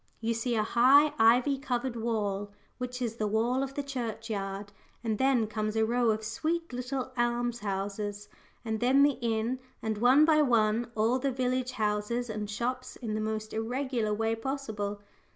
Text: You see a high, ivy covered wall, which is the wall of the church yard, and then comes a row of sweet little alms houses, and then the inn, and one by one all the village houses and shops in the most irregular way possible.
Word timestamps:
You 0.19 0.33
see 0.33 0.55
a 0.55 0.63
high, 0.63 1.13
ivy 1.19 1.59
covered 1.59 1.95
wall, 1.95 2.51
which 2.79 3.03
is 3.03 3.17
the 3.17 3.27
wall 3.27 3.61
of 3.61 3.75
the 3.75 3.83
church 3.83 4.31
yard, 4.31 4.71
and 5.03 5.19
then 5.19 5.45
comes 5.45 5.75
a 5.75 5.85
row 5.85 6.09
of 6.09 6.23
sweet 6.23 6.73
little 6.73 7.11
alms 7.15 7.59
houses, 7.59 8.27
and 8.65 8.79
then 8.79 9.03
the 9.03 9.19
inn, 9.21 9.59
and 9.79 9.99
one 9.99 10.25
by 10.25 10.41
one 10.41 10.89
all 10.95 11.19
the 11.19 11.29
village 11.31 11.73
houses 11.73 12.31
and 12.31 12.49
shops 12.49 12.95
in 12.95 13.13
the 13.13 13.21
most 13.21 13.53
irregular 13.53 14.11
way 14.11 14.33
possible. 14.33 15.01